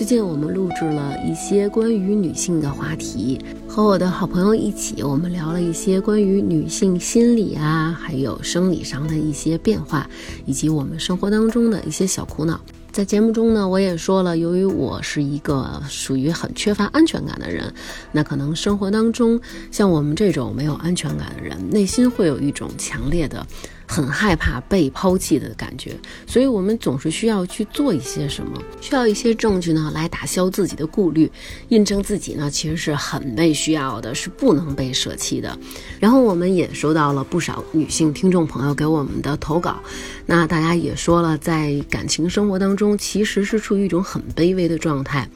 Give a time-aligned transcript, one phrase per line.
[0.00, 10.08] 最近我们录制了一些关于女性的话题，和我的好朋友一起，我们聊了一些关于女性心理啊，还有生理上的一些变化，
[10.46, 12.58] 以及我们生活当中的一些小苦恼。
[12.90, 17.70] 在节目中呢，我也说了，由于我是一个属于很缺乏安全感的人，
[18.10, 19.38] 那可能生活当中
[19.70, 23.46] 像我们这种没有安全感的人，内心会有一种强烈的、
[23.90, 31.28] 很害怕被抛弃的感觉，所以我们总是需要去做一些什么，需要一些证据呢来打消自己的顾虑，
[31.70, 35.58] 印证自己呢其实是很被需要的，是不能被舍弃的。
[35.98, 39.82] 然后我们也收到了不少女性听众朋友给我们的投稿，
[40.24, 42.96] 那大家也说了，在感情生活当中。
[42.96, 45.28] 其实是处于一种很卑微的状态。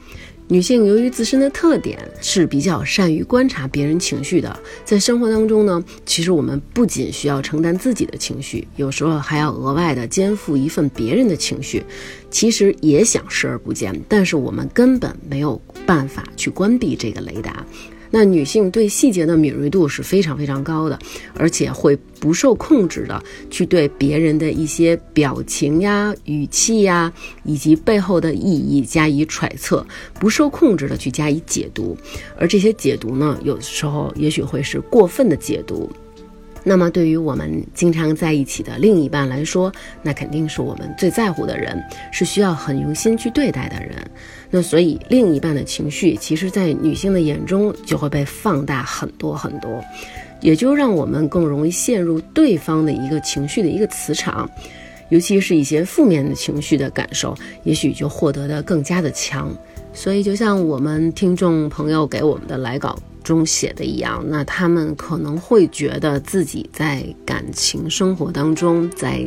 [0.47, 11.83] 女性由于自身的特点是比较善于观察别人情绪的，在生活当中呢，其实我们不仅需要承担自己的情绪，有时候还要额外的肩负一份别人的情绪。
[12.29, 17.65] 其实也想视而不见，但是我们根本没有办法去关闭这个雷达。
[18.17, 20.97] 那女性对细节的敏锐度是非常非常高的，
[21.33, 23.21] 而且会不受控制的
[23.51, 27.11] 去对别人的一些表情呀、语气呀，
[27.43, 29.85] 以及背后的意义加以揣测，
[30.17, 31.97] 不受控制的去加以解读，
[32.39, 35.91] 而这些解读呢，有的时候也许会是过分的解读。
[36.67, 39.71] 那么，对于我们经常在一起的另一半来说，
[40.01, 41.79] 那肯定是我们最在乎的人，
[42.11, 43.95] 是需要很用心去对待的人。
[44.49, 49.79] 那所以，另一半的情绪，其实，在女性的眼中就会被放大很多很多，
[50.41, 54.49] 也就让我们更容易陷入对方的一个情绪的一个磁场，
[55.09, 59.55] 尤其是一些负面的情绪的感受，也许就获得的更加的强。
[59.93, 62.97] 所以，就像我们听众朋友给我们的来稿。
[63.25, 69.21] 中写的一样，那他们可能会觉得自己在感情生活当中，在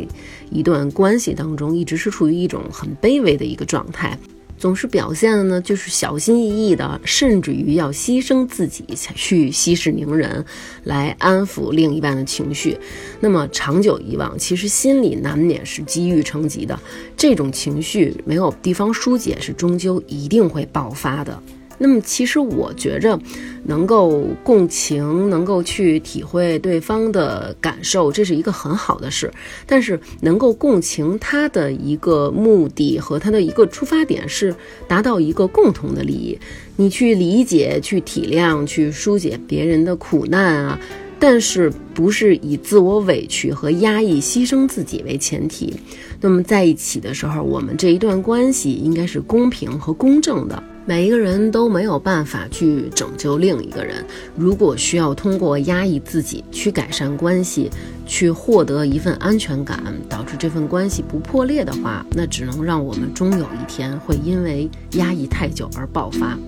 [0.50, 4.16] 一段关系当中，一直是处于一种很卑微的一个状态，
[4.56, 8.84] 总是表现的呢，就是小心翼翼的，甚至于要牺牲自己
[9.14, 10.44] 去息事宁人，
[10.84, 12.78] 来安抚另一半的情绪。
[13.20, 16.78] 那么长久以往，其实心里难免是积郁成疾的，
[17.16, 21.42] 这种情绪没有地方疏解，是终究一定会爆发的。
[21.78, 23.18] 那么，其实我觉着，
[23.64, 29.32] 能够共情，能够去体会对方的感受，这是一个很好的事。
[29.64, 34.54] 但是，能够共情他的一个目的和他的一个出发点是
[34.86, 36.38] 达到一个共同的利益。
[36.76, 40.80] 你去理解、去体谅、去疏解别人的苦难啊，
[41.18, 45.74] 但是不是以自我委屈和压抑、牺牲自己为前提。
[46.20, 50.60] 那么，在一起的时候，我们这一段关系应该是公平和公正的。
[50.88, 54.02] 每一个人都没有办法去拯救另一个人。
[54.34, 57.70] 如果需要通过压抑自己去改善关系，
[58.06, 59.78] 去获得一份安全感，
[60.08, 66.38] 导致这份关系不破裂的话，那只能让我们终有一天会因为压抑太久而爆发。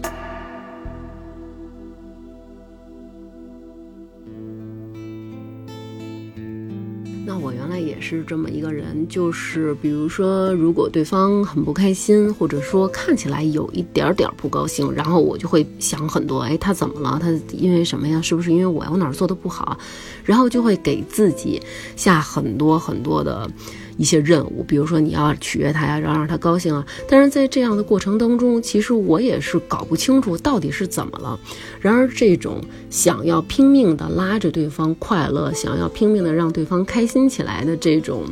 [8.01, 17.19] 是这么一个人，就是比如说，如果对方很不开心，或者说看起来有一点点不高兴，然后我就会想很多，哎，他怎么了？
[17.21, 18.21] 他因为什么呀？
[18.23, 19.79] 是不是因为我我哪儿做的不好？
[20.25, 21.61] 然后就会给自己
[21.97, 23.51] 下很多很多的。
[23.97, 26.85] 一些任务，比如说你要取悦他呀，然后让他高兴啊。
[27.09, 31.39] 但是在这样的过程当中，其实我也是搞不清楚到底是怎么了。
[31.81, 38.25] 然而，这种想要拼命的拉着对方快乐，想要拼命的让对方开心起来的这种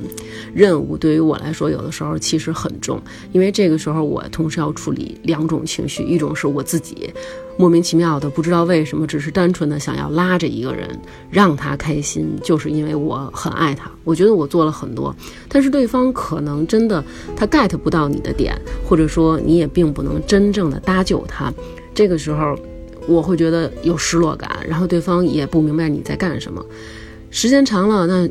[0.54, 3.00] 任务，对于我来说，有的时候其实很重，
[3.32, 7.12] 因为这个时候我同时要处理两种情绪，一种是我自己。
[7.60, 10.88] 莫名其妙的，不知道为什么，只是单纯的想要拉着一个人
[11.28, 13.91] 让他开心，就是因为我很爱他。
[14.04, 15.12] 我觉得我做了很多，
[15.48, 17.03] 但是对方可能真的
[17.34, 21.53] 他 get 不到你的点，或者说你也并不能真正的搭救他。
[21.94, 22.56] 这个时候，
[23.06, 26.64] 我会觉得有失落感，然后对方也不明白你在干什么。
[27.31, 28.28] 时间长了，那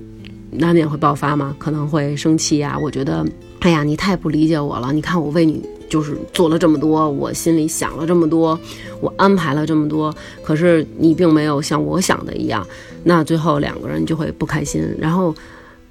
[0.52, 2.78] 难免会爆发嘛，可能会生气呀。
[2.80, 3.26] 我觉得，
[3.60, 4.94] 哎呀，你太不理解我了。
[4.94, 5.62] 你看我为你。
[5.90, 8.60] 就是做了这么多，我心里想了这么多，
[9.00, 12.68] 我安排了这么多，可是你并没有像我想的一样，
[13.06, 14.84] 那最后两个人就会不开心。
[15.00, 15.34] 然后，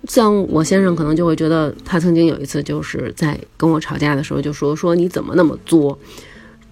[0.08, 5.98] 像我先生可能就会觉得，他曾经有一次就是在跟我吵架的时候就说说你怎么那么作，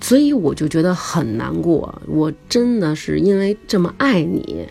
[0.00, 2.02] 所以我就觉得很难过。
[2.06, 4.66] 我真的是因为这么爱你，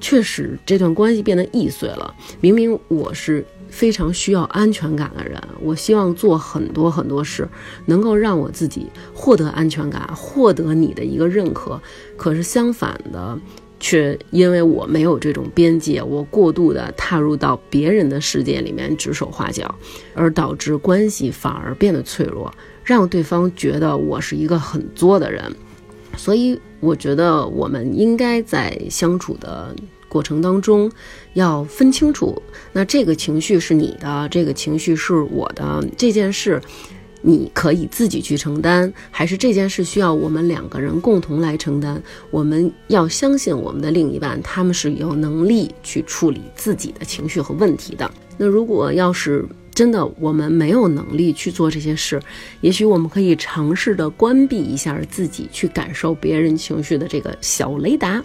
[0.00, 2.14] 确实这段关系变得易碎了。
[2.40, 3.44] 明明我是。
[3.72, 7.48] 非常需要安全感的人，我希望做很多很多事，
[7.86, 11.80] 能够让我自己获得安全感，获得你的一个认可。
[12.18, 13.38] 可是相反的，
[13.82, 19.74] 却因为我没有这种边界，我过度的踏入到别人的世界里面指手画脚，
[20.14, 22.50] 而导致关系反而变得脆弱，
[22.84, 25.52] 让对方觉得我是一个很作的人。
[26.16, 29.74] 所以，我觉得我们应该在相处的
[30.08, 30.88] 过程当中，
[31.32, 32.40] 要分清楚，
[32.72, 36.60] 那这个情绪是你的，这个情绪是我的，这件事
[37.22, 42.02] 你可以自己去承担，还是这件事需要我们两个人共同来承担？
[42.30, 48.10] 我们要相信我们的另一半，他们是有能力去处理自己的情绪和问题的。
[48.36, 52.20] 那如果要是，真的，我们没有能力去做这些事，
[52.60, 58.22] 也许我们可以尝试的关闭一下自己去感受别人情绪的这个小雷达。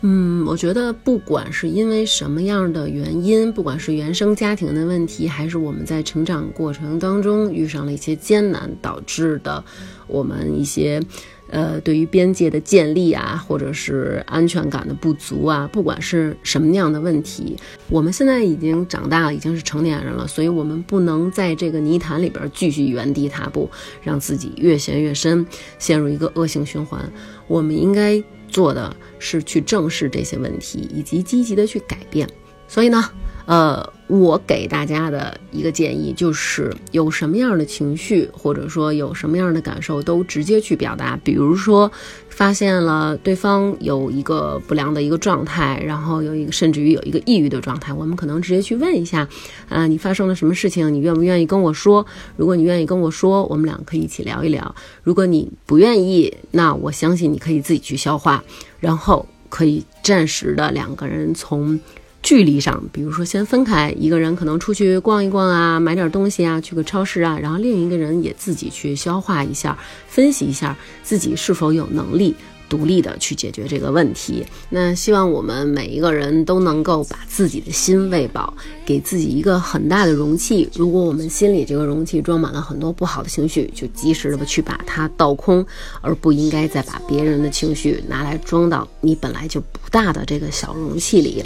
[0.00, 9.64] 嗯，我觉得不管是因为什么样的原因，不管是原生家庭的问题，还是我们在成长过程当中遇上了一些艰难导致的，
[10.06, 11.02] 我们一些。
[11.50, 17.56] 呃，对于边界的建立啊，或者是安全感的不足啊，不管是什么样的问题，
[17.88, 23.70] 我们现在已经长大了，已经是成年人了，所以我们不能在这个泥潭里边继续原地踏步，
[24.02, 25.46] 让自己越陷越深，
[25.78, 27.00] 陷入一个恶性循环。
[27.46, 32.28] 我们应该做的是去正视这些问题，以及积极的去改变。
[32.66, 33.04] 所以呢。
[33.46, 41.18] 呃，我给大家的一个建议就是，有什么样的情绪，或者说有什么样的感受，都直接去表达。
[41.22, 41.92] 比如说，
[42.30, 49.28] 发现了对方有一个不良的一个状态，然后有一个甚至于有一个抑郁的状态，我们可能直接去问一下，
[49.68, 50.90] 啊，你发生了什么事情？
[50.92, 52.06] 你愿不愿意跟我说？
[52.36, 54.74] 如果你愿意跟我说，我们俩可以一起聊一聊。
[55.02, 58.42] 如果你不愿意，那我相信你可以自己去消化，
[58.80, 61.78] 然后可以暂时的两个人从。
[62.22, 69.78] 距离上，比如说先分开，一个人可能出去逛一逛啊，买点东西啊，去个超市啊，然后另一个人也自己去消化一下，
[70.08, 72.34] 分析一下自己是否有能力
[72.68, 74.44] 独立的去解决这个问题。
[74.68, 78.52] 那希望我们每一个人都能够把自己的心喂饱，
[78.84, 80.68] 给自己一个很大的容器。
[80.74, 85.64] 如果我们心里这个容器装满了很多不好的情绪，就及时的去把它倒空，
[86.02, 91.42] 而不应该再把别人的情绪拿来装到你本来就不大的这个小容器里。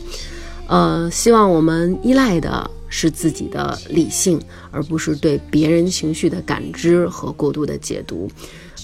[0.69, 8.31] 呃，希望我们依赖的是自己的理性，而不是对别人情绪的感知和过度的解读。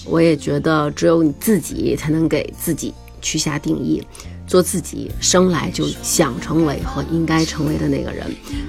[0.05, 4.01] 我也觉得，只有你自己才能给自己去下定义，
[4.47, 8.25] 做自己生来就想成为和应该成为的那个人。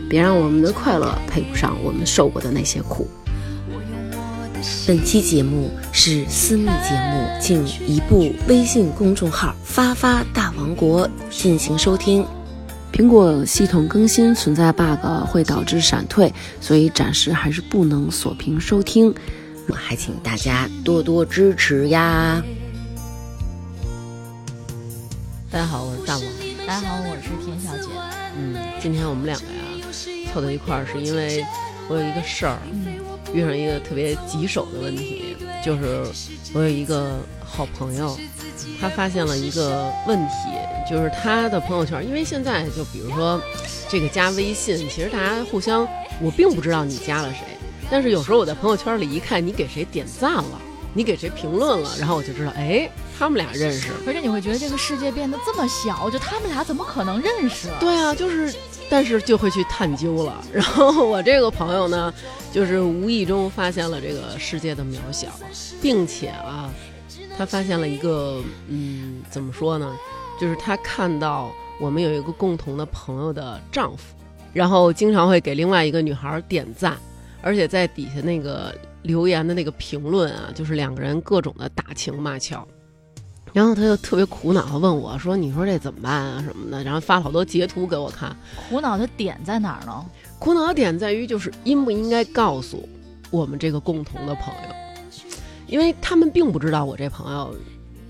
[0.08, 3.06] 别让我们的快乐配不上我们受过的那些苦。
[4.86, 12.26] 本期节目是私密节目，请移步微信公众号“发发大王国”进行收听。
[12.92, 19.14] 苹果系统更新存在 bug，会导致闪退，所以暂时还是不能锁屏收听。
[19.72, 22.42] 还请大家多多支持呀！
[25.50, 26.24] 大家好，我是大王。
[26.66, 27.88] 大家好，我是田小姐。
[28.36, 29.52] 嗯，今天我们两个呀
[30.32, 31.46] 凑到一块儿，是因为
[31.88, 32.58] 我有一个事儿，
[33.32, 36.04] 遇上一个特别棘手的问题，就是
[36.52, 38.18] 我有一个好朋友，
[38.80, 40.34] 他发现了一个问题。
[40.88, 43.40] 就是他的朋友圈，因为现在就比如说，
[43.88, 45.86] 这个加微信，其实大家互相，
[46.20, 47.46] 我并不知道你加了谁，
[47.88, 50.60] 但是有时候我在朋友圈里一看，你给谁点赞了，
[50.92, 53.90] 你给谁评论了，然后我就知道，哎，他们俩认识。
[54.04, 57.68] 而且你会觉得这个世界变得这么小，就他们俩怎么可能认识？
[57.78, 58.52] 对啊，就是，
[58.88, 60.42] 但是就会去探究了。
[60.52, 62.12] 然后我这个朋友呢，
[62.50, 65.28] 就是无意中发现了这个世界的渺小，
[65.80, 66.68] 并且啊，
[67.40, 69.96] 他发现了一个，嗯，怎么说呢？
[70.38, 74.14] 就是他看到我们有一个共同的朋友的丈夫，
[74.52, 76.98] 然后经常会给另外一个女孩点赞，
[77.40, 82.62] 而且在底下那个留言的那个评论啊，就是两个人各种的打情骂俏，
[83.54, 88.36] 然后他就特别苦恼的问我说：“你说这怎么办啊什么的？”然后发了好多截图给我看。
[88.68, 90.04] 苦恼的点在哪儿呢？
[90.38, 92.86] 苦恼的点在于就是应不应该告诉
[93.30, 94.74] 我们这个共同的朋友，
[95.70, 97.54] 因为他们并不知道我这朋友。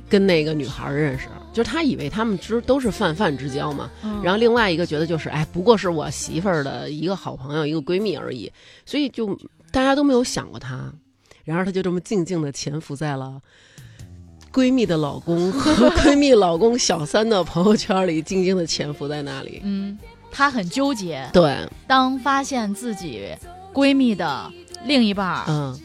[0.08, 3.88] 跟那个女孩认识，就是他以为他们之都是泛泛之交嘛。
[4.24, 8.50] 然后另外一个觉得就是，哎，不过是我媳妇儿的一个好朋友，一个闺蜜而已。
[8.84, 9.38] 所以就
[9.70, 10.92] 大家都没有想过她。
[11.44, 13.40] 然后她就这么静静的潜伏在了
[14.52, 19.60] 闺蜜的老公 和闺蜜老公小三的朋友圈里，静静的潜伏在那里。
[19.62, 19.96] 嗯，
[20.32, 21.24] 她很纠结。
[21.32, 23.28] 对，当发现自己
[23.72, 24.52] 闺蜜的
[24.86, 25.80] 另一半，嗯。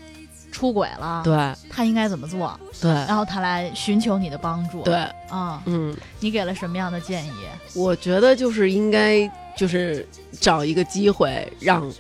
[0.56, 2.58] 出轨了，对，他应该怎么做？
[2.82, 4.96] 对，然后他来寻求你的帮助，对，
[5.28, 7.32] 啊，嗯，你给了什么样的建议？
[7.74, 10.08] 我觉得就是应该就是
[10.40, 11.92] 找一个机会让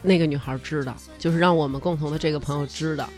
[0.00, 3.08] 那个女孩知道，就是让我们共同的这个朋友知道，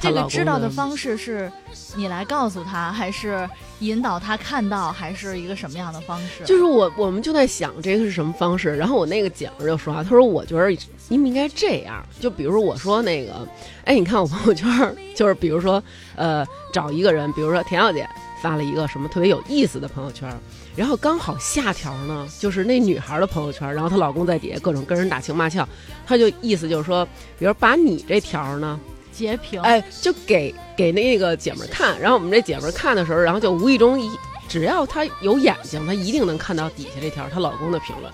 [0.00, 1.50] 这个知道的方式是
[1.94, 3.48] 你来告诉他，还是
[3.80, 6.42] 引导他看到，还是一个什么样的方式？
[6.44, 8.74] 就是我，我们就在想这个是什么方式。
[8.76, 10.70] 然后我那个姐们就说啊，她说我觉得
[11.08, 13.46] 你们应该这样，就比如我说那个，
[13.84, 15.82] 哎，你看我朋友圈，就是比如说，
[16.16, 18.08] 呃，找一个人，比如说田小姐
[18.40, 20.32] 发了一个什么特别有意思的朋友圈，
[20.74, 25.68] 然后刚好下条呢就是那女孩的朋友圈，然后她老公在底下各种跟人打情骂俏，
[26.06, 27.06] 她就意思就是说，
[27.38, 28.80] 比如把你这条呢。
[29.20, 34.10] 截屏，哎，就给给那个姐们儿看，然后我们这姐们儿看的时候，然后就无意中一，
[34.48, 38.10] 只要她有眼睛，她一定能看到底下这条她老公的评论，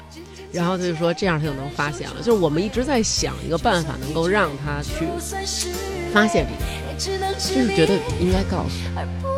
[0.51, 2.17] 然后她就说这样她就能发现了。
[2.19, 5.07] 就是我们一直在想一个办法，能够让她去
[6.13, 6.45] 发现
[6.99, 9.36] 这个，就是觉得应该告诉她。